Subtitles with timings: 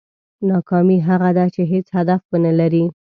[0.49, 2.85] ناکامي هغه ده چې هېڅ هدف ونه لرې.